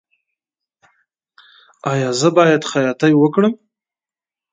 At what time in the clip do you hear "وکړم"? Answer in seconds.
3.17-3.53